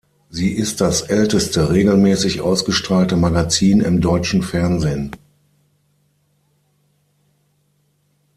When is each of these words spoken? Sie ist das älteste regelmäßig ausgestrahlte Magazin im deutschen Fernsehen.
Sie 0.31 0.53
ist 0.53 0.81
das 0.81 1.01
älteste 1.03 1.69
regelmäßig 1.69 2.41
ausgestrahlte 2.41 3.15
Magazin 3.17 3.81
im 3.81 4.01
deutschen 4.01 4.41
Fernsehen. 4.41 5.15